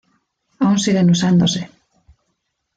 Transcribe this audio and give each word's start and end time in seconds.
Aún 0.63 0.79
siguen 0.83 1.11
usándose. 1.15 1.61